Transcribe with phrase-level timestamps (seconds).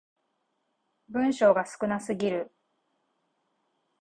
[1.09, 2.51] 文章が少なすぎる